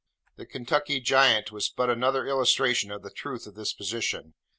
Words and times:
The 0.35 0.47
Kentucky 0.47 0.99
Giant 0.99 1.51
was 1.51 1.69
but 1.69 1.91
another 1.91 2.27
illustration 2.27 2.89
of 2.91 3.03
the 3.03 3.11
truth 3.11 3.45
of 3.45 3.53
this 3.53 3.71
position. 3.71 4.33